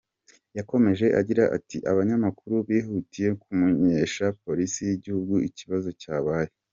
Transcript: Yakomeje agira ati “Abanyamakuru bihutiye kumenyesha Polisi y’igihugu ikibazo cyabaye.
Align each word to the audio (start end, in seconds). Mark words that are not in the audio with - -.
Yakomeje 0.57 1.05
agira 1.19 1.43
ati 1.57 1.77
“Abanyamakuru 1.91 2.55
bihutiye 2.67 3.29
kumenyesha 3.41 4.25
Polisi 4.43 4.79
y’igihugu 4.87 5.33
ikibazo 5.49 5.89
cyabaye. 6.03 6.49